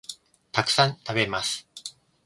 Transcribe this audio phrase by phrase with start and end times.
[0.51, 1.67] たくさん、食べます